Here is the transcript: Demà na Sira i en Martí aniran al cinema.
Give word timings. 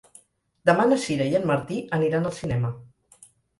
Demà 0.69 0.85
na 0.91 0.97
Sira 1.03 1.27
i 1.33 1.37
en 1.41 1.45
Martí 1.53 1.79
aniran 2.01 2.27
al 2.33 2.37
cinema. 2.41 2.75